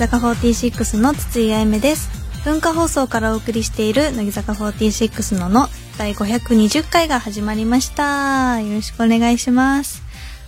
[0.00, 2.08] 坂46の筒井あゆめです。
[2.46, 5.68] 文化放送からお送りしている乃木坂46のの
[5.98, 8.62] 第520回が始まりました。
[8.62, 10.02] よろしくお願いします。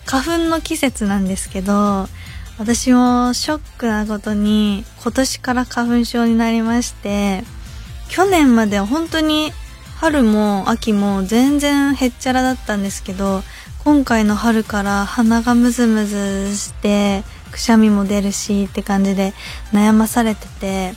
[0.07, 2.09] 花粉の季節なんですけど
[2.57, 7.45] 私もショックなことに今年から花粉症になりまして
[8.09, 9.52] 去年まで本当に
[9.96, 13.43] 春も秋も全然へっちゃらだったんですけど
[13.84, 19.34] 今回の春から鼻がムズムズしてくしゃみも出るしって感じで
[19.73, 20.95] 悩まされてて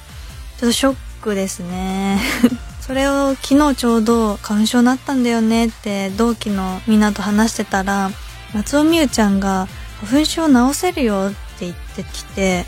[0.57, 2.19] ちょっとショックですね。
[2.81, 8.11] それを昨日ちょうど花粉症になったんだよねって同期のみんなと話してたら
[8.53, 9.67] 松尾美優ちゃんが
[10.05, 12.65] 花粉症治せるよって言ってきて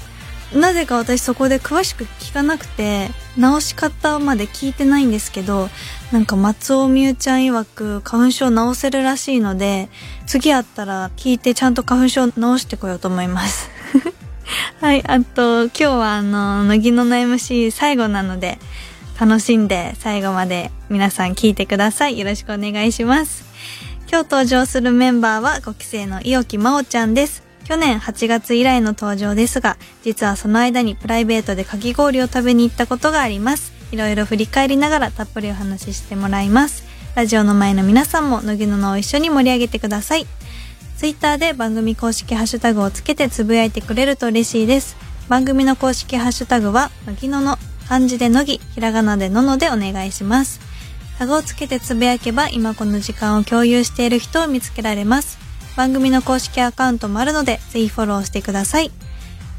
[0.56, 5.70] なぜか私そこで詳しく聞かなくて治し方まで聞いてないんですけど
[6.12, 9.90] なんか松尾美優ちゃん曰く花粉症治せるらしいので
[10.26, 13.77] 次会ったら聞いてちゃんと花粉症治してこようと思います。
[14.82, 18.60] はいあと今日はあの乃木の MC 最後なので
[19.20, 23.46] 楽しんで最後まで皆さん聞いてくださいよろしくお願いします
[24.10, 33.74] 今日登場するメンバーは5期生の伊沖真央ちゃんです去年8月以来の登場ですが、実はその間にプライベートでかき氷を食べに行ったことがあります。
[33.92, 36.86] いろいろ振り返りながらたっぷりお話ししてもらいます。
[37.14, 40.26] ラジオの前の皆さんも乃木ののを一緒に盛り上げてください。
[40.98, 44.98] ツイッターで番組公式ハッシュタグをつけてつぶやいてくれると嬉しいです。
[45.30, 50.60] 番組の公式ハッシュタグは、乃木のの、漢字で乃木、ひらがなでののでお願いします。
[51.20, 55.38] タグをつけてつぶやけば今この時間を共有している人を見つけられます。
[55.76, 58.92] 番組の公式アカウントもあるので、ぜひフォローしてください。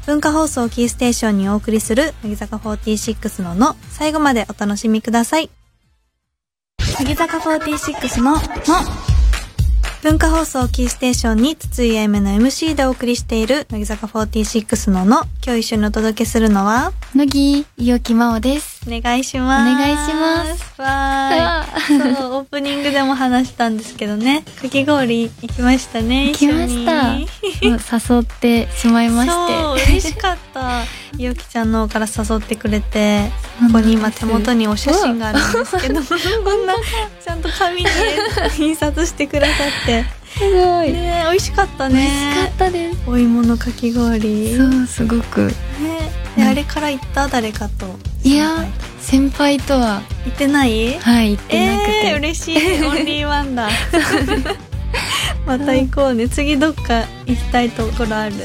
[0.05, 5.49] 文化放送キーステーションにお送りする、乃木坂46のの、最後までお楽しみください。
[6.99, 9.08] 乃木坂46のの、
[10.01, 18.81] 文化放送キーステーションに筒井あゆめの MC でお送りしている、乃木坂46のの、今日一緒にお届けするのは、乃木伊沖真央です。
[18.87, 19.71] お願いします。
[19.71, 20.79] お願いします。
[20.79, 22.15] わーい。
[22.15, 24.43] そう、オープニングでも話したんですけどね。
[24.61, 26.27] かき氷行きましたね。
[26.27, 27.15] 行きました
[28.13, 29.91] 誘ってしまいまそう、して。
[29.93, 30.83] 嬉しかった。
[31.17, 36.75] いおきちゃんの方から誘ってくれて、ここに今手元にお写真があるんですけど、 こんな、
[37.25, 37.89] ちゃんと紙に
[38.59, 40.18] 印刷してくださって。
[40.37, 40.91] すごい。
[40.93, 42.51] ね美味しかった美味しかねっ。
[42.57, 42.97] たです。
[43.07, 44.55] お芋のかき氷。
[44.55, 45.47] そう、すごく。
[45.47, 45.53] ね
[46.35, 47.27] であれから行った？
[47.27, 47.97] 誰かと。
[48.23, 48.65] いや、
[49.01, 50.97] 先輩とは、行ってない？
[50.99, 51.91] はい、行ってなくて。
[52.07, 53.69] えー、嬉しいオンリーワンだ
[55.45, 58.35] また行こうね次どっか行きたいところある、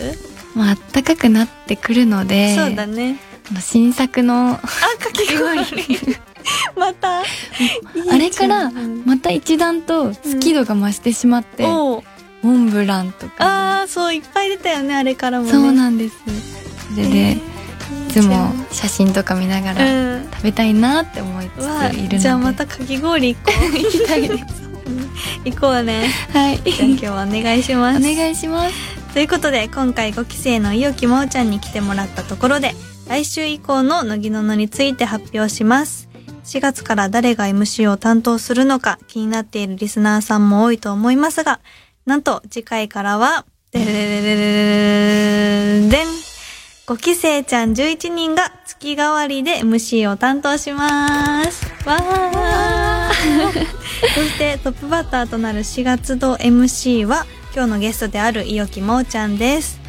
[0.55, 3.17] まあ、暖かくなってくるので、そうだね
[3.61, 5.65] 新作の、あかき氷
[6.77, 7.21] また。
[7.21, 7.23] あ
[8.19, 8.71] れから、
[9.05, 12.03] また一段と好き度が増してしまって、モ
[12.45, 15.53] ンブランとか、あーそういっぱい出たよねあれからもね。
[15.53, 16.17] そうなんです。
[16.95, 17.55] それで、えー
[18.09, 20.31] いつも写真とか見ながら、うん。
[20.33, 22.19] 食べたいなって思いつついるので。
[22.19, 23.77] じゃあまたかき氷行こう。
[23.77, 24.45] 行きたいです。
[25.45, 26.09] 行こうね。
[26.33, 26.63] はい。
[26.63, 27.99] じゃあ今日はお願いします。
[27.99, 29.05] お願いします。
[29.15, 32.75] ということで今回5期生の伊沖真央ちゃんに来てもらったところで
[33.09, 36.04] 来週以降の乃木ののについて発表します
[36.45, 41.61] 4月から誰が MC を担当するのか気になっているリスナーさんも多いと思いますが
[42.07, 46.07] なんと次回からはでれれれれれれれでん。
[46.87, 51.65] 5期生ちゃん11人が月替わりで MC を担当します。
[51.87, 53.15] わー。
[54.15, 57.25] そしてトップバッターとなる4月度 MC は
[57.55, 59.84] 今日のゲストである伊沖真央ちゃんです。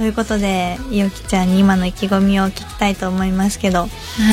[0.00, 0.06] はい。
[0.06, 3.80] ということで、伊沖ちゃんに今の意気込みを聞きたいと思いますけど。
[3.82, 3.88] は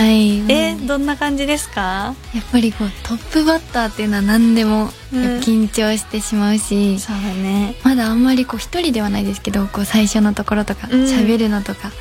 [0.10, 0.50] い。
[0.50, 2.16] えどんな感じですか？
[2.34, 7.76] やっぱりこうトップバッターっていうのは何でもうん緊張してしまうし、そうだね。
[7.84, 11.92] まだあんまりこう一人ではないですけど、こう最初のところとかうん喋るのとか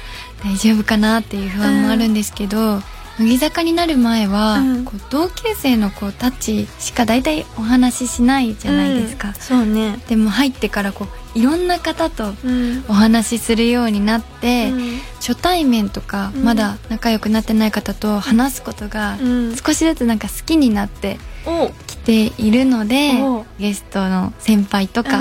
[0.44, 2.80] 大丈夫かなっていう不安もあるんですけど、
[3.18, 9.28] 乃木坂になる前は、うんこう同級生の子たちしか大体お話ししないじゃないですか。
[9.28, 9.98] うんそうね。
[10.08, 12.84] でも入ってからこういろんな方とうん。
[12.88, 14.98] お話しするようになって、うん。
[15.16, 16.44] 初対面とか、うん。
[16.44, 19.56] まだ仲良くなってない方と話すことがうん。
[19.56, 21.70] 少しずつなんか好きになってお。
[21.86, 23.44] きているので、お。
[23.58, 25.20] ゲストの先輩とか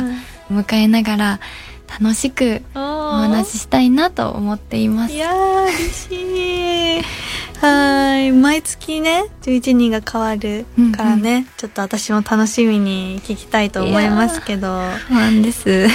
[0.49, 0.59] うん。
[0.61, 1.39] 迎えながら
[1.87, 2.81] 楽しくおお
[3.17, 5.13] 話ししたいなと思っています。
[5.13, 5.17] い。
[5.17, 7.01] やー、嬉しい。
[7.61, 8.31] はーい。
[8.31, 10.65] 毎月ね、11人が変わる
[10.95, 14.67] からね、ちょっと私も楽しみに聞きたいと思いますけど。
[15.07, 15.87] 不安です。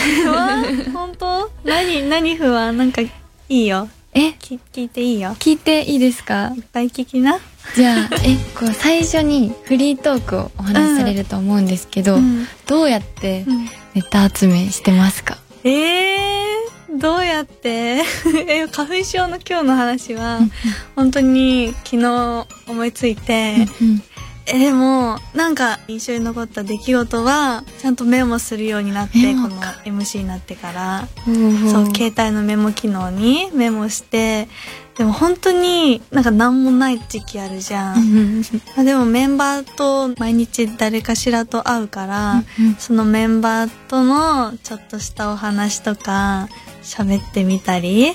[0.92, 1.50] 本当？
[1.64, 2.76] 何何不安？
[2.76, 3.10] なんかい
[3.48, 3.88] いよ。
[4.12, 5.36] え、き聞いていいよ。
[5.38, 6.52] 聞いていいですか？
[6.56, 7.38] いっぱい聞きな。
[7.76, 12.46] じゃあえこう最初にフリートークをお話しされると思うんですけど、うん。
[12.66, 13.66] どうやってうん。
[13.94, 18.02] ネタ集めしてますか、えー、どうやって？
[18.48, 20.40] え、花粉症の今日の話は、
[20.96, 24.02] 本当に昨日思いついて、うん
[24.52, 34.48] え、でも、なんか印象に残った出来事は、ちゃんとメモするようになって、この MC になってから、うんそう、携帯のメモ機能にメモして、
[34.96, 37.94] でも本当になんか何もない時期あるじゃ。
[37.94, 38.42] うん
[38.84, 42.74] でもメンバーと毎日誰かしらと会うから、うん。
[42.74, 46.48] そのメンバーとのちょっとしたお話とか
[46.82, 48.12] 喋ってみたり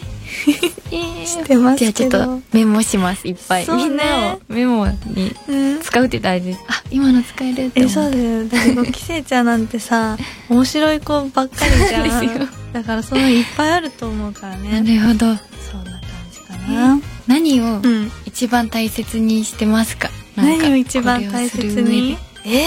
[1.26, 2.26] してますじゃあちょっけど。
[2.26, 8.48] とメモしますいっぱい、ねみんなをメモにうん使うって言ったらあ今の使えるってえ、思そうだよ。
[8.48, 10.18] だってこう、キセちゃんなんてさ、
[10.50, 12.50] 面白い子ばっかりじゃん。
[12.74, 14.96] だからそのいっぱいあると思うからなね。
[14.96, 16.02] るほどそんな感
[16.34, 17.00] じかな。
[17.28, 18.12] 何をうん。
[18.26, 20.10] 一番大切にしてますか？
[20.36, 22.18] なんか何を一番大切に？
[22.46, 22.66] ええ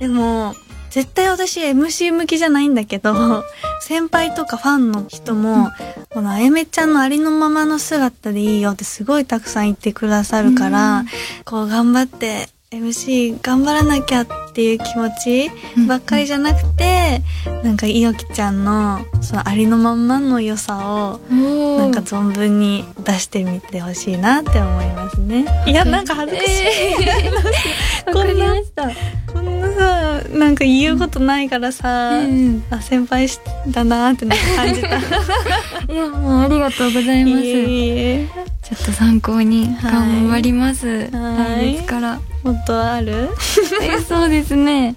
[0.00, 0.54] でも、
[0.90, 3.44] 絶対私 MC 向きじゃないんだけど、
[3.82, 5.68] 先輩とかファンの人も、
[6.10, 11.06] このあやめちゃんのありのままの姿でいいよってすごいたくさん言ってくださるから、うん。
[11.44, 15.50] こう頑張って MC 頑張らなきゃっていう気持ち
[15.86, 17.20] ばっかりじゃなくて、
[17.62, 21.78] なんかいよきちゃんのそのありのまんまの良さをおー。
[21.78, 25.44] なんか存分に出してみてほしいなって思いますね。
[25.66, 28.08] いや、なんか恥ずかしい。
[28.08, 28.90] わかりました。
[29.32, 33.38] こんなさ、なんか言うことないからさ、うんあ、先輩し
[33.68, 34.88] だなーってなんか感じた。
[35.92, 37.44] いやもうありがとうございます。
[37.44, 37.88] いえい
[38.24, 38.28] え。
[38.62, 41.72] ちょっと参考に頑張ります、はい。
[41.72, 43.28] 来月からもっとある？
[43.82, 44.94] えそうですね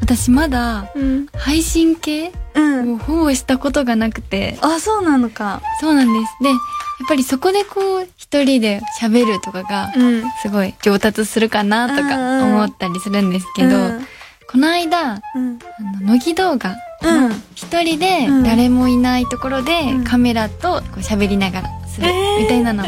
[0.00, 1.26] 私まだうん。
[1.36, 2.94] 配信系うん。
[2.94, 5.60] をほぼしたことがなくてあ、そうなのか。
[5.80, 10.22] そうなんですでやっぱりそこでこう一人で喋るとかがうん。
[10.42, 14.06] すごい上達するかなとかうん思ったりするんですけど、うん
[14.48, 15.58] この間うん。
[15.78, 17.42] あの乃木動画うん。
[17.54, 22.06] 一人でうん誰もいないところでうんカメラとこう喋りながらする
[22.40, 22.84] みたいなの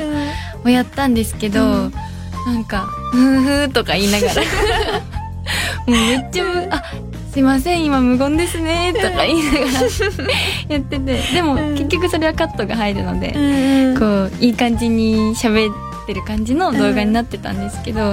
[0.65, 1.93] をやったんですけど、うん
[2.53, 4.35] なんか「ふーふー」とか言いながら
[5.87, 6.83] もうめっちゃむ「あ
[7.33, 9.65] すいません今無言ですね」とか言いながら
[10.69, 13.35] やっててでもうん結局それはカットが入るので。
[13.99, 18.13] こういい感じに喋ってる感じの動画になってたんですけど、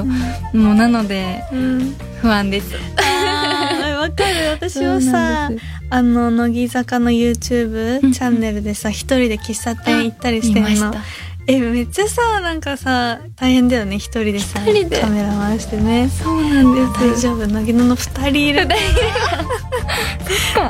[0.53, 1.95] うんもうなのでうん。
[2.21, 2.73] 不安です。
[2.73, 4.49] わかる。
[4.51, 5.51] 私もそうさ
[5.91, 11.03] あの、乃木坂の YouTube うんチャンネルでさ、一人で喫茶店行ったりしてんの見ました。
[11.47, 16.09] え、めっちゃさ、なんかさ、大変だよね、一人でさ、一人でカメラ回してね。
[16.09, 16.93] そうなんです。
[16.93, 18.67] 大丈夫、乃木野の二人いる。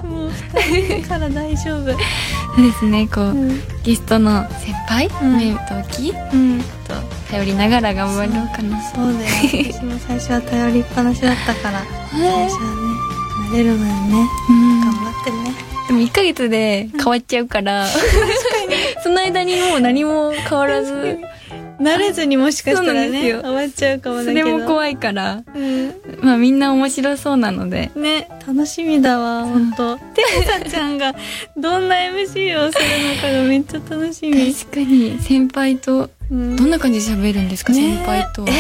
[0.04, 1.92] もう二人いるから大丈夫。
[1.92, 1.98] そう
[2.62, 3.62] ですね、こう、うん。
[3.84, 6.62] ゲストの先輩、うんメ同期うん。
[6.62, 6.94] と
[7.32, 8.82] 頼りながら頑張ろうかな。
[8.82, 9.26] そうだよ。
[9.72, 14.28] 私も最初は頼りっぱなしだったから、最初はね、慣れるのよね。
[14.50, 15.54] うん頑張ってね。
[15.88, 17.86] でも1ヶ月で変わっちゃうから、
[19.04, 21.20] その間にもう何も変わらず、
[21.80, 24.48] 慣れずにもしかしたらね、終わっちゃうかもだそけど。
[24.48, 25.94] れも怖いから、うん。
[26.22, 29.98] まあみんな面白そうなので、ね、楽しみだわ、ほんと。
[30.14, 31.14] テレサちゃんが
[31.58, 34.54] どんな MC をするのかがめっちゃ楽しみ。
[34.54, 38.46] 確かに先輩と、うんどんな感じで喋るんですか、ね先輩と。
[38.48, 38.52] え、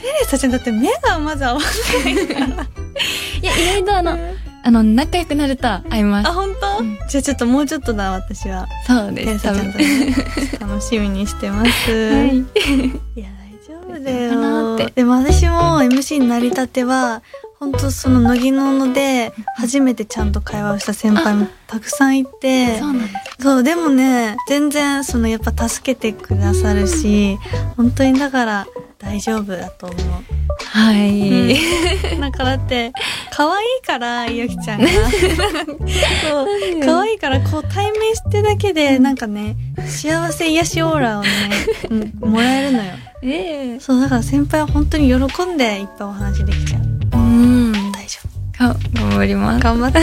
[0.00, 1.60] テレサちゃんだって目がまず合わ
[2.04, 2.46] ないから。
[2.46, 4.18] いや、意外とあの、
[4.64, 6.32] あの、仲良くなると会いまあ、す。
[6.32, 8.68] 本当、うんじゃあちょっともうちょっとだ、私は。
[8.86, 9.72] そうです、多分。
[10.60, 11.68] 楽しみにしてます。
[11.90, 12.38] はい。
[12.38, 12.44] い
[13.16, 14.92] や、大丈夫だよって。
[14.94, 17.22] でも私も MC になりたては、
[17.62, 22.80] 本当その乃木のので、初めてちゃんと会話をした先輩もたくさんいて、
[23.38, 27.38] そうでもね、全然、その、やっぱ助けてくださるし、
[27.76, 28.66] 本当にだから、
[28.98, 29.98] 大丈夫だと思う。
[30.72, 31.56] はい。
[32.20, 32.92] だからって、
[33.30, 34.88] 可愛いから、ゆきちゃんが。
[36.28, 36.46] そう、
[36.84, 39.54] 可愛いから、こう、対面してだけで、なんかね、
[39.86, 41.28] 幸せ癒しオーラをね、
[41.90, 42.90] うんもらえるのよ。
[43.22, 46.91] ええそう、だから先輩は本当に喜んでいっぱいお話できちゃう。
[48.68, 49.58] 頑張りま夫。
[49.58, 49.62] す。
[49.64, 50.00] 頑張って。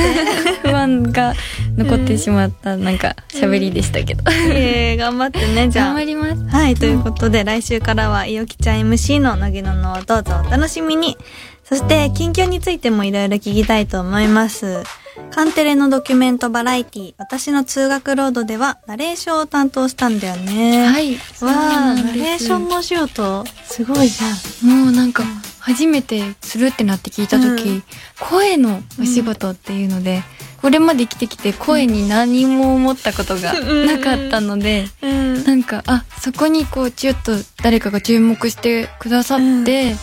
[0.62, 1.34] 不安が
[1.78, 4.24] 残ってしまった、なんか、喋りでしたけど。
[4.52, 6.06] えー、頑張ってね、じゃあ頑張。
[6.06, 6.44] ります。
[6.56, 11.18] はい、ということで、来週からは、いおきちゃん MC の乃木ののをどうぞお楽しみに。
[11.64, 14.84] そして、近況についてもいろいろ聞きたいと思います。
[15.32, 20.88] カンテレのドキュメントバラエティ、私の通学ロードでは、ナレーションを担当したんだよね。
[20.88, 21.16] はい。
[21.16, 24.70] わあ、ナレーションのお仕事、すごいじゃん。
[24.70, 25.24] もうなんか、
[25.60, 27.84] 初めてするってなって聞いたとき、うん。
[28.20, 30.24] 声のお仕事っていうので、
[30.62, 35.12] これまで生きてきて声に何も思ったことがうんなかったので、うん。
[35.12, 37.32] うんなんかあそこにこうちょっと
[37.64, 39.96] 誰かが注目してくださって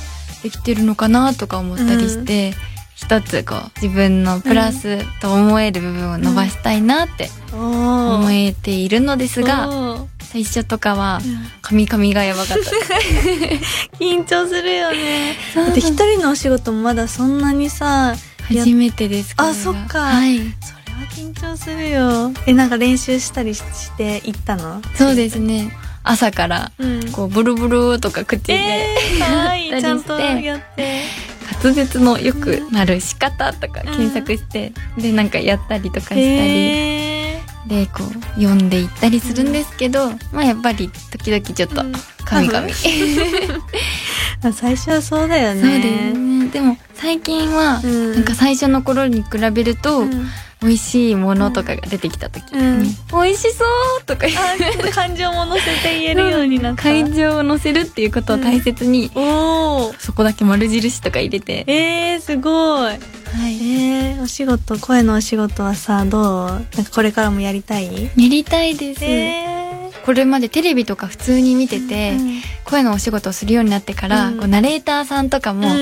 [0.43, 2.55] できてるのかなとか思ったりして、
[2.95, 8.49] 一つこう自分のプラスと思える部分を伸ばしたいなってお思ー。
[8.49, 9.69] えているのですが
[10.37, 11.39] 最初とかはうん。
[11.63, 12.71] カミカミがやばかった。
[13.97, 15.35] 緊張するよね。
[15.55, 18.15] だって一人のお仕事もまだそんなにさ
[18.51, 20.01] や初めてですあそっか。
[20.01, 20.37] はい。
[20.37, 22.33] それは緊張するよ。
[22.47, 23.65] えなんか練習したりし
[23.97, 24.83] て行ったの？
[24.95, 25.75] そうですね。
[26.03, 27.11] 朝からうん。
[27.13, 31.01] こうブルブルとか口で、えー、やったりしてちゃんとやって。
[31.63, 37.26] 滑舌の良くなる仕方とか検索して、でなんかやったりとかしたり、へ
[37.69, 41.93] でこう読んでいったりするんですけど、まあやっぱり時々ちょっとうん。
[42.25, 43.63] カミカミ、ー
[44.53, 45.61] 最初はそうだよね。
[45.61, 46.49] そうですね。
[46.49, 48.15] でも最近は、うん。
[48.15, 50.29] なんか最初の頃に比べると、うん。
[50.63, 52.53] 美味しいものとかが出てきた時。
[52.53, 52.83] に、うん。
[53.13, 53.65] 美味しそ
[54.01, 54.27] うとか。
[54.93, 56.83] 感情も乗せて言えるようになった。
[56.83, 62.95] 感情を乗せるっていうことを大切に、おおそこだけ丸印とか入れて、えー、すごい
[63.33, 66.49] はい、えー、お仕事声のお仕事はさどう？
[66.49, 68.05] なんかこれからもやりたい？
[68.05, 69.91] やりたいです、え。
[70.05, 74.39] これまでテレビとか普通に見てーて、うん声のお仕事をするようになってから、うん。
[74.39, 75.75] こうナレーターさんとかもうん。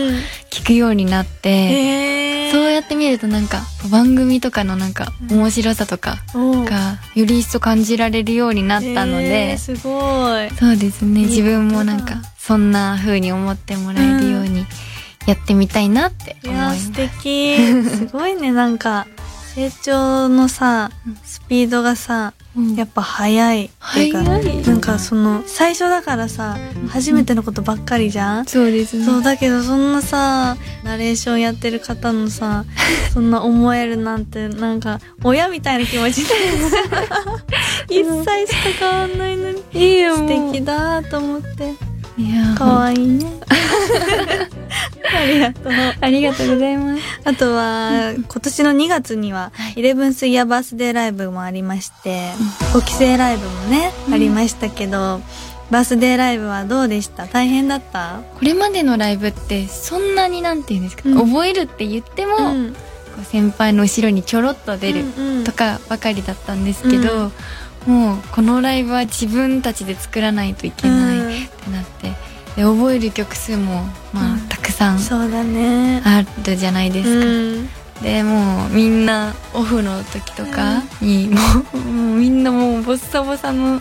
[0.51, 2.51] 聞くようになって、え。
[2.51, 5.39] ー、そうやって見るとなんか番組とかのなんかうん。
[5.39, 10.51] 面白さとかがより一層感じられるようになったので、えー、すごい。
[10.51, 11.23] そうですね。
[11.23, 14.67] 自分もなんかそんな風に思ってもらえるように
[15.27, 16.93] やってみたいなっていや素。
[16.93, 17.57] 敵。
[17.85, 18.53] すごいね。
[18.53, 19.07] なんか
[19.55, 20.91] 成長のさ
[21.23, 22.75] スピードがさうん。
[22.77, 26.57] やっぱ早いっていうか早いなんかその最初だからさ
[26.89, 28.45] 初めてのことばっかりじゃん？
[28.47, 29.05] そうですね。
[29.05, 32.65] そうだけどそんなさナレーションやってる方のさ
[33.13, 36.35] そんな思えるなんてなんか親みたいな気持ちで。
[37.91, 39.63] 一歳しか変わんないのに。
[39.73, 41.75] いいよ素敵だと思って
[42.17, 43.27] いやかわいいね。
[45.17, 45.73] ありがとう。
[46.01, 47.03] ありがとうございます。
[47.25, 49.75] あとは今年の2月にははい。
[49.77, 52.31] イレブンスイヤーバースデーライブもありまして
[52.73, 54.15] 5期生ライブもねうん。
[54.15, 55.21] ありましたけど
[55.71, 57.27] バースデーライブはどうでした？
[57.27, 58.23] 大変だった？
[58.39, 61.27] これまでのライブってそんなになんて言うんですか、うん。
[61.27, 62.37] 覚えるって言っても、
[63.25, 65.45] 先輩の後ろにちょろっと出るうんうん。
[65.45, 67.33] とかばかりだったんですけど、
[67.87, 71.84] もうこのライブは自分たちで作らないといけないってなって、
[72.57, 74.41] で覚える曲数もまあ、うん。
[74.49, 76.03] たくさんそうだね。
[76.05, 77.69] あるじゃないですか、うん。
[78.03, 81.41] でもうみんなオフの時とかにも
[81.75, 83.81] うもうみんなもうボッサボサの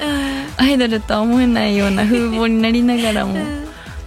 [0.58, 3.36] アイドルとは思えないような風貌になりながらも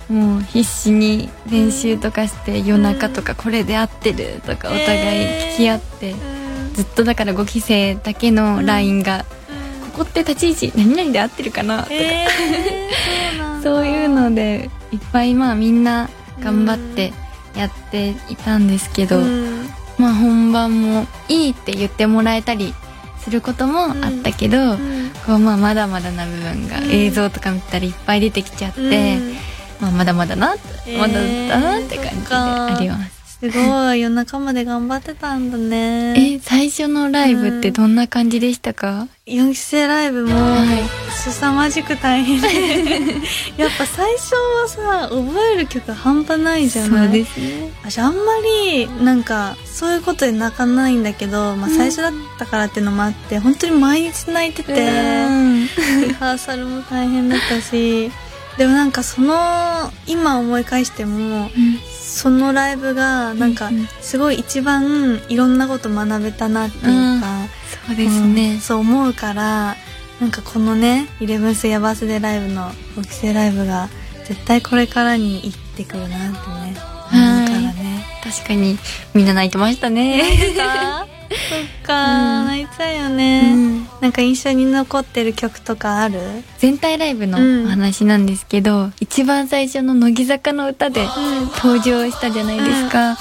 [0.09, 6.15] もう必死に練習とかして夜中とかこれで合ってるとかお互い聞き合って
[6.75, 9.25] ずっとだから5期生だけの LINE が
[9.93, 11.95] ここって立ち位置何々で合ってるかなとか。
[11.95, 16.09] えー、そういうのでいっぱいまあみんな
[16.39, 17.13] 頑張って
[17.57, 19.67] やっていたんですけど、うん。
[19.99, 22.73] まあ本番もいいって言ってもらえたり
[23.19, 25.11] することもあったけど、うん。
[25.27, 29.35] こうまあまだまだな部分がうん映像とか見たらいっぱい出てきちゃって、うん。
[29.81, 30.55] まあまだまだな
[30.97, 31.15] まだ
[31.49, 33.16] だなって感じであります。
[33.41, 34.01] すごい。
[34.01, 36.15] 夜中まで頑張ってたんだね。
[36.37, 40.67] え、最初のライブってどんな感じでしたか、4期生ライブもはい。
[41.19, 42.49] 凄まじく大変で。
[43.59, 47.07] やっぱ最初はさ覚える曲半端ないじゃない？
[47.07, 47.71] そうですね。
[47.83, 48.21] 私あんま
[48.71, 55.67] りなんかそういうことで泣かないんだけど、まあ、最初だったからっていうのもあって本当に毎日泣いててリうん。
[56.19, 58.11] ハーサルも大変だったし
[58.59, 59.35] でもなんかその
[60.07, 61.51] 今思い返しても
[61.91, 67.47] そのライブがなんかうんすごい一番いろんなこと学べたなっていうか、
[67.87, 68.35] そうですうん。
[68.35, 68.59] ね。
[68.61, 69.77] そう思うから
[70.21, 73.89] なんかこのねイレブンスやバースデーライブの5期生ライブが
[74.25, 76.77] 絶対これからに行ってくるなってね。
[77.13, 78.79] 思うからね確かに
[79.15, 80.23] みんな泣いてましたね。
[81.29, 81.35] そ
[81.83, 82.47] っか、うん。
[82.47, 83.87] 泣いちゃうようね、ん。
[84.01, 86.21] なんか印象に残ってる曲とかある？
[86.59, 91.07] 全体ライブのお話なんですけど、一番最初の乃木坂の歌で
[91.63, 93.17] 登場したじゃないですか。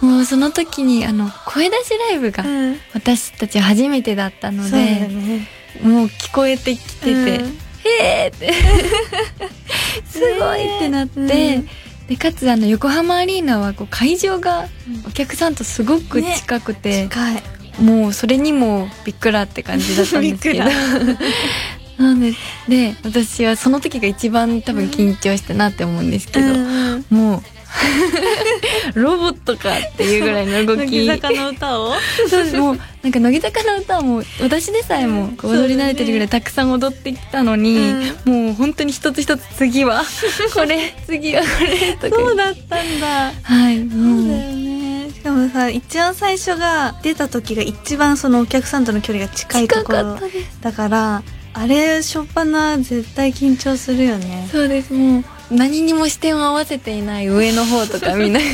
[0.00, 2.76] もうその時にあの声出しライブがうん。
[2.92, 5.48] 私たち初めてだったので、ね。
[5.82, 7.58] もう聞こえてきてて、うん。
[7.84, 8.52] へーって
[10.06, 11.68] すごいってなって、うん
[12.08, 14.68] でかつあの横浜アリーナはこう会場が
[15.06, 16.36] お客さんとすごくね。
[16.36, 17.42] 近くて、近い。
[17.80, 20.64] もうそれにもびっくらって感じだったんですけど。
[21.98, 22.32] なんで
[22.68, 27.04] で私はその時が一番多分緊張したなって思うんですけど、うんうん。
[27.10, 27.42] もう
[28.94, 31.94] ロボットかっていうぐらいの動乃き木坂の歌を？
[32.28, 32.56] そうです。
[32.56, 37.78] もうなんか乃木坂の歌はもう私でさえも踊り慣れてるぐらいたくさん踊ってきたのに、
[38.24, 40.04] もう本当に一つ一つ次は
[40.54, 42.22] これ次はこれとか。
[42.22, 43.32] そうだったんだ。
[43.42, 45.10] はいそうだよね。
[45.14, 50.18] しかもさ一番最初が出た時が一番そのお客さんとの距離が近いと近ころ
[50.60, 54.48] だからあれ初っ端絶対緊張するよね。
[54.52, 54.92] そうです。
[54.92, 58.52] もう何にも視点を合わせていない上の方とかみんなわか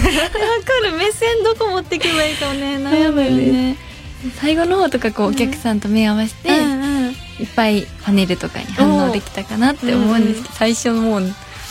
[0.85, 0.93] る。
[0.99, 2.77] 目線どこ持ってけばいいかもね。
[2.77, 3.77] 悩むよね。
[4.41, 6.93] 最後の方とかこうお客さんと目合わせて、うんうん
[7.41, 11.23] いっぱいパネルとかに反応できたかなって思うんですけど、最初もう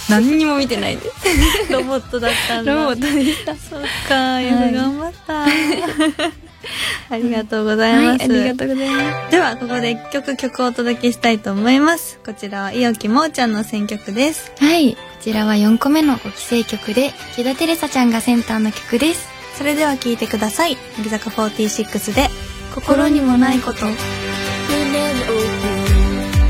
[0.10, 1.72] 何にも見てないです。
[1.72, 2.75] ロボットだったんだ。
[2.75, 3.56] ロボットでした。
[3.56, 4.42] そっか。
[4.42, 5.46] よく頑張った、
[7.10, 9.32] ありがとうございはいます、ありがとうございます。
[9.32, 12.20] ではここで一曲曲をお届けしたいと思います。
[12.25, 14.51] こちらは伊きもーちゃんの選曲です。
[14.60, 14.96] はい。
[14.96, 19.30] こちらは4個目のご期生曲で木田テレサちゃんがセンターの曲です。
[19.56, 20.78] それでは聴いてください。
[20.98, 22.30] 乃木坂46で
[22.74, 23.86] 心にもないこと。
[23.86, 25.51] 胸の奥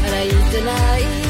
[0.08, 1.21] 洗いづらい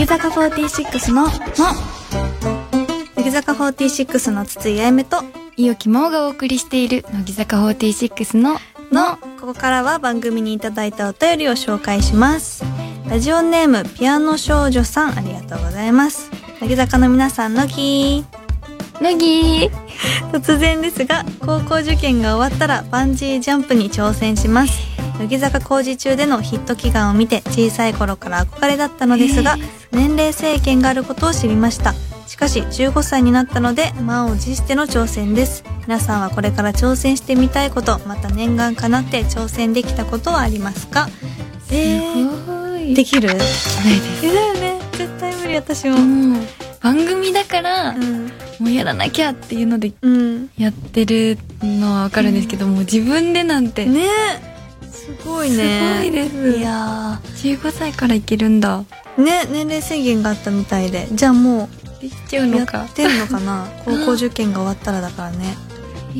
[0.00, 1.28] 乃木坂46の「の」
[3.16, 5.22] 乃木坂46の筒井あゆめと。
[5.58, 8.58] 伊予木真がお送りしている乃木坂46の
[8.90, 12.64] 「の」ここからは番組にいただいたお便りを紹介します。
[13.10, 16.30] ラジオネームピアノ少女さんありがとうございます。
[16.62, 18.24] 乃木坂の皆さんのき
[19.02, 19.70] 乃木。
[20.32, 24.89] 突然ですが高校受験が終わったらバンジージャンプに挑戦します
[25.20, 29.58] 乃木坂工事中でのヒット祈願を見て小さい頃から憧れだったのですが
[29.92, 31.94] 年齢制限があることを知りました。
[32.26, 35.62] しかし15歳になったので満を持しての挑戦です。
[35.86, 41.10] 皆さんはこれから挑戦してみたいことまた念願かなって挑戦できたことはありますか？
[41.70, 42.94] えー、すごい。
[42.94, 43.28] できる？
[43.28, 43.80] ないです。
[44.22, 44.78] えだよね。
[44.96, 45.98] 絶対無理私も。
[45.98, 46.42] もう
[46.80, 48.30] 番組だから、うん。
[48.58, 50.50] もうやらなきゃっていうのでうん。
[50.56, 54.02] やってるのはわかるんですけど、もう自分でなんて、ね
[55.18, 56.00] すごいね。
[56.02, 56.58] すごいです。
[56.58, 58.84] いや15歳からいけるんだ。
[59.18, 61.08] ーね年齢制限があったみたいで。
[61.12, 61.68] じゃあも
[62.00, 62.84] できちゃううやのか。
[62.84, 63.68] ってんのかな？
[63.84, 65.56] 高校受験が終わったらだからね。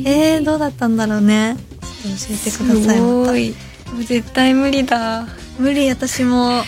[0.05, 1.57] えー、どうだったんだろうね。
[2.03, 3.55] ちょっと教えてくださいす
[3.93, 5.27] ま絶対無理だ。
[5.59, 6.63] 無理私も。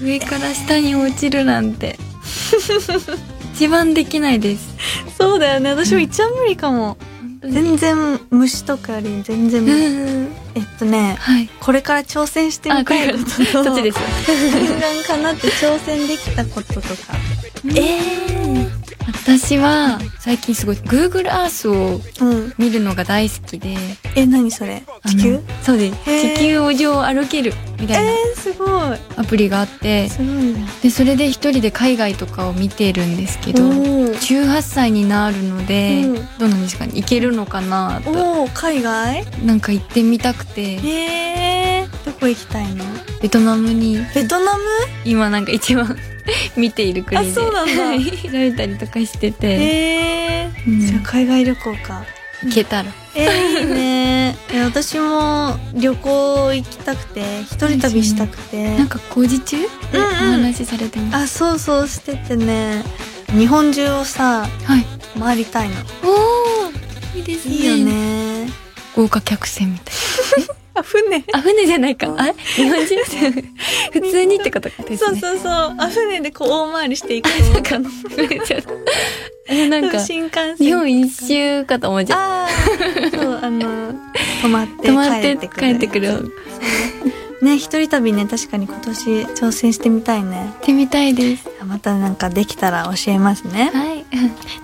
[0.00, 1.98] 上から下に落ちるなんて。
[3.54, 4.76] 一番できないです。
[5.18, 5.70] そうだよね。
[5.70, 11.48] 私も一番無理かも、本当に全然虫とかより全然えっとねはい。
[11.60, 13.64] これから挑戦してみたいことと。
[13.64, 13.98] そっちです
[14.54, 16.88] 念願 かなって挑戦できたこととか。
[17.66, 18.68] えー。
[19.24, 23.76] 私は最近すごい Google Earth をうん見るのが大好きで。
[24.14, 24.82] え何それ？
[25.06, 25.40] 地球？
[25.62, 25.96] そうです。
[26.04, 28.98] 地球を上を歩けるみたいなえー、すごい。
[29.16, 30.08] アプリがあって
[30.82, 36.14] でそれで一人で海外とかを見てるんですけどおー18歳になるので、うん。
[36.38, 36.92] どうなんですかね？
[36.94, 38.10] 行けるのかなと。
[38.10, 39.24] おー海外？
[39.44, 40.76] なんか行ってみたくて。
[40.76, 42.84] へえー、どこ行きたいの？
[43.22, 43.98] ベトナムに。
[44.14, 44.64] ベトナム？
[45.04, 45.96] 今なんか一番
[46.56, 47.82] 見ている国であそうなんだ。
[47.84, 50.72] はい調べたりとかしてて、へえー。
[50.72, 50.80] うん。
[50.80, 52.04] じゃあ海外旅行か
[52.44, 52.90] 行けたら。
[53.14, 54.36] えー、いいね。
[54.52, 58.76] え私も旅行行きたくて一人旅したくて。
[58.76, 59.56] なんか工事中？
[59.56, 60.42] うんうん。
[60.42, 62.84] 話しされてます、あそうそうしててね。
[63.30, 64.86] 日本中をさはい。
[65.18, 65.74] 回りたいの。
[66.04, 66.70] おお
[67.16, 67.54] いいですね。
[67.54, 68.50] いいよね。
[68.94, 69.94] 豪華客船みたい
[70.78, 71.18] あ船。
[71.18, 72.14] なあ船じゃないか。
[72.16, 72.34] あれ？
[72.56, 72.96] 日本人？
[73.92, 74.68] 普通にってこと？
[74.68, 75.38] ですねそうそう。
[75.38, 77.26] そうあ船でこう大回りしていく。
[77.52, 77.90] なんか
[79.48, 82.48] え なんか新幹線日本一周かと思っちゃうああ
[83.10, 83.94] そうあの
[84.42, 85.60] 泊まって泊まって帰ってくる。
[85.60, 86.32] 帰ってくる。
[87.40, 90.36] ね一人旅ね確かに今年挑戦してみたいね。
[90.36, 91.48] 行ってみたいです。
[91.66, 93.70] またなんかできたら教えますね。
[93.72, 94.04] はい。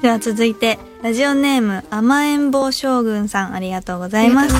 [0.02, 4.54] では続いてラジオネーム甘えん坊将軍さんありがとうございます。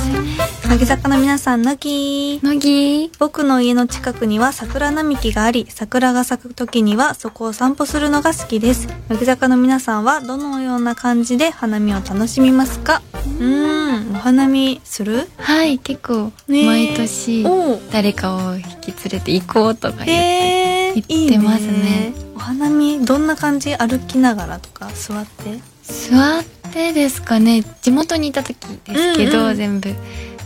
[0.68, 3.11] 乃木坂の皆さんのき乃木。
[3.18, 8.88] 僕の家の近くには桜並木があり桜が咲く時にはそこを散歩するのが好きです。
[9.09, 13.00] 乃木坂の皆さんはどのような感じで花見を楽しみますか？
[13.14, 15.26] うーんお花見する？
[15.38, 21.68] はい結構毎年お誰かを引き連れて行こうとか言ってえー、言ってますね。
[21.68, 22.14] いいね。
[22.37, 23.74] お花見どんな感じ？
[23.74, 27.62] 歩きながらとか座って座ってですかね。
[27.83, 29.57] 地元にいた時ですけど、うんうん。
[29.57, 29.90] 全部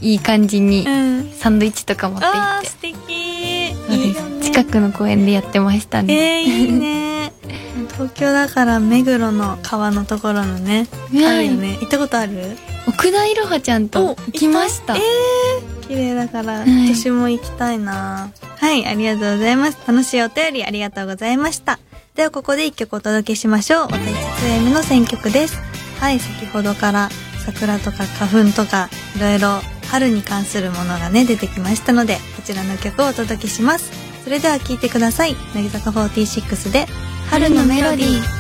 [0.01, 1.33] いい感じにん。
[1.33, 2.67] サンドイッチとか持って行って。
[2.69, 3.75] 素敵。
[3.89, 4.29] そうです。
[4.29, 4.41] ね。
[4.43, 7.33] 近くの公園でやってましたね、えー、いいね。
[7.95, 11.79] 東京だから目黒の川のところのねねあるよね。
[11.81, 12.57] 行ったことある？
[12.87, 14.97] 奥田いろはちゃんと行きました。
[14.97, 16.95] えー、綺麗だから、い。
[16.95, 18.31] 私も行きたいな。
[18.57, 19.79] はいありがとうございます。
[19.87, 21.79] 楽しいお便りありがとうございました
[22.19, 23.87] ではここで1曲お届けしましょう。
[23.93, 25.57] 私 2M の選曲です。
[26.01, 27.11] はい先ほどから
[27.47, 33.93] 桜とか花粉とかいろいろ春に関するものがね出てきましたのでこちらの曲をお届けします。
[34.25, 35.37] それでは聴いてください。
[35.55, 36.87] 乃木坂46で
[37.31, 38.38] 春のメロディー。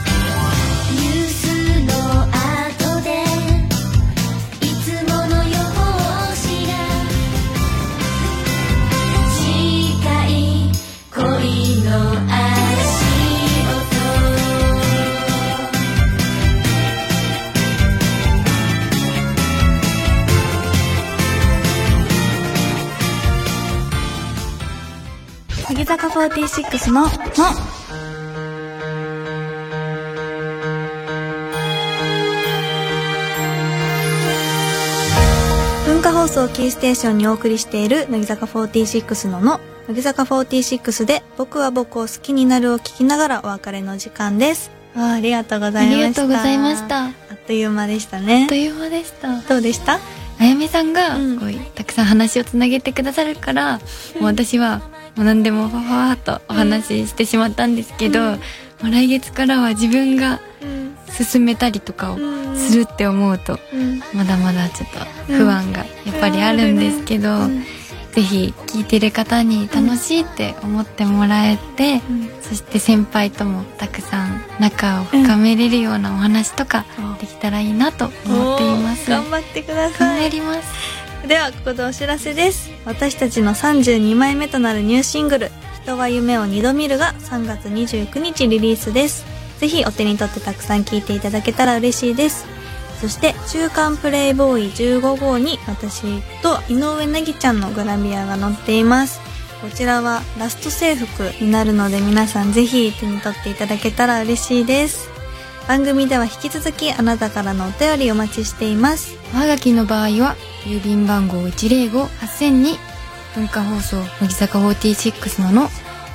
[26.18, 27.08] 46の「の」
[35.86, 39.60] 文化放送をキーステーションにお送りしている乃木坂46のの。
[39.88, 44.70] 乃木坂46で僕は僕を好きになるを聞きながらお別れの時間です。
[44.94, 45.96] あーありがとうござあいました。
[45.96, 47.04] りがとうございました。
[47.04, 48.44] ああっという間でしたね。
[48.46, 49.40] っという間でした。
[49.48, 49.98] どうでした？
[50.40, 51.38] あやめさんがうん。
[51.74, 53.78] たくさん話をつなげてくださるから、
[54.20, 54.84] もう私はも
[55.22, 58.38] う何でもファファーっとお話ししてしまったんですけど、
[58.82, 58.90] うん。
[58.90, 60.88] 来月からは自分がうん。
[61.10, 62.18] 進めたりとかを
[62.54, 64.00] するって思うと、うん。
[64.12, 64.98] まだまだちょっと
[65.32, 67.64] 不安がやっぱりあるんですけど、うん。
[68.12, 72.30] ぜひ聞いてる方に楽しいって思ってもらえて、うん。
[72.42, 76.84] そして先輩ともたくさん仲を深めれるようなお話とか
[77.20, 79.10] できたらいいなと思っています。
[79.10, 80.30] 頑張ってくだ頑さい。
[80.30, 80.60] 張ります。
[81.26, 82.70] ではここでお知らせです。
[82.84, 85.50] 私たちの32枚目となるニューシングル
[85.82, 89.26] 「人は夢を二度見る」が3月29日リリースです。
[89.58, 92.46] ぜひお手に取ってたくさん聴いていただけたら嬉しいです。
[93.00, 96.02] そして「週刊プレイボーイ15号」に私
[96.42, 99.20] と井上なぎちゃんのグラビアが載っています。
[99.60, 105.10] こちらはラスト制服になるので皆さんぜひ手に取っていただけたら嬉しいです。
[105.68, 109.16] 番組では引き続きあなたからのお便りお待ちしています。
[109.34, 112.78] おはがきの場合は郵便番号105-8000に
[113.34, 115.68] 文化放送乃木坂46のの。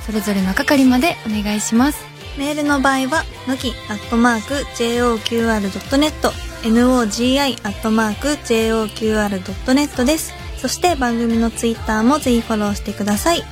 [0.04, 2.04] それぞれの係までお願いします。
[2.36, 6.32] メールの場合は、のき、アットマーク、joqr.net、
[6.64, 10.34] nogi、アットマーク、joqr.net です。
[10.58, 13.42] そして番組のツイッターもぜひフォローしてください。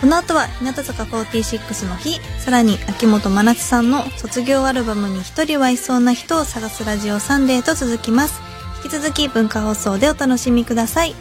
[0.00, 8.40] この後は、日向坂46の日、さらに秋元真夏さんの卒業アルバムに一人はいそうな人を探すラジオサンデーと続きます。
[8.84, 11.16] 引き続き文化放送でお楽しみください。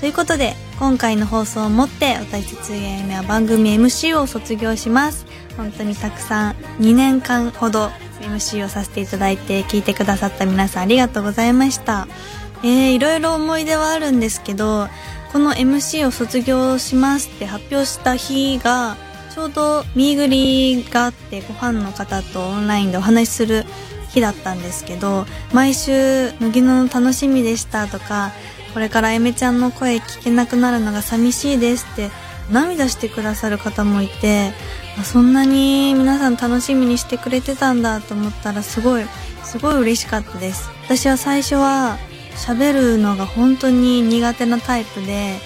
[0.00, 5.26] ということで、今回の放送をもって、私ついあやめは番組 MC を卒業します。
[5.58, 7.90] 本当にたくさん、2年間ほど
[8.22, 12.08] MC をさせていただいて、聞いてくださった皆さんありがとうございました。
[12.62, 14.88] えー、いろいろ思い出はあるんですけど、
[15.34, 18.96] この MC を卒業しますって発表した日が、
[19.34, 23.64] ちょうどミーグリがあって、ご飯の方とオンラインでお話しする
[24.10, 28.30] 日だったんですけど、毎週、乃木の楽しみでしたとか、
[28.74, 32.10] これからあやめちゃんの声聞けなくなるのが寂しいですって
[32.50, 34.52] 涙してくださる方もいて
[35.04, 39.04] そんなに皆さん楽しみにしてくれてたんだと思ったらすごい
[39.44, 40.70] すごい嬉しかったです。
[40.86, 41.98] 私は最初は
[42.36, 45.38] 喋るのが本当に苦手なタイプで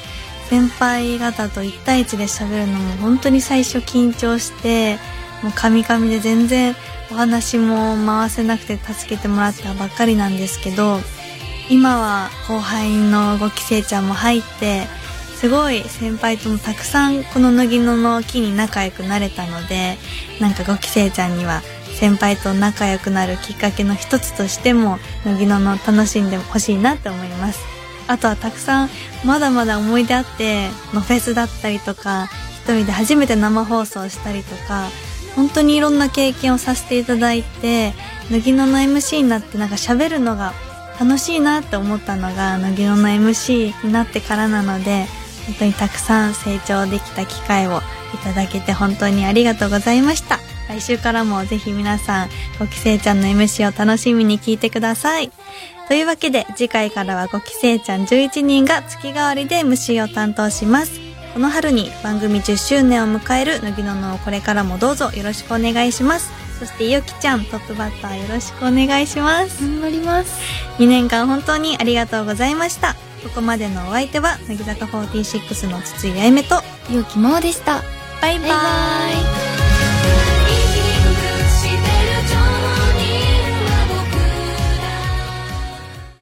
[0.48, 4.96] 先輩方と1対1で喋るのも本当に最初緊張して
[5.42, 6.74] もうカミカミで全然
[7.10, 10.98] お話も回せなくて助けてもらったばっかりなんですけど
[11.70, 14.86] 今は後輩の5期生ちゃんも入って
[15.36, 19.96] すごい先輩ともたくさんこの乃木野の木に仲良くなれたので
[20.40, 21.62] なんか5期生ちゃんには
[21.98, 27.58] 先輩と仲良くなるきっかけの一つとしても乃木野の楽しんでほしいなって思います。
[28.06, 28.88] あとはたくさん
[29.24, 32.28] まだまだ思い出あってのフェスだったりとか
[32.62, 34.88] 一人で初めて生放送したりとか
[35.34, 37.92] 本当にいろんな経験をさせていただいて
[38.30, 40.54] 乃木野の MC になってなんか喋るのが
[41.00, 45.04] 楽しいなって思ったのが乃木野の MC になってからなので
[45.46, 47.80] 本当にたくさん成長できた機会を
[48.14, 50.47] いただけて本当にありがとうございました。
[50.68, 52.28] 来週からもぜひ皆さん
[52.58, 55.30] 5期生ちゃんの MC を楽しみに聞いてください
[55.88, 66.32] というわけで次回からは5期生ちゃん11人が月替わりで MC を担当しますこの春に番組10周年を迎える乃木ののをこれからもどうぞよろしくお願いします。
[66.58, 69.62] そしてよきちゃん、トップバッターよろしくお願いします。
[69.62, 70.40] 頑張ります
[70.78, 72.94] 2年間本当にありがとうございました。
[73.22, 76.56] ここまでのお相手は、乃木坂46の筒井あゆめと、
[76.92, 77.82] 陽気真央でした
[78.20, 79.47] バイバイバイバイ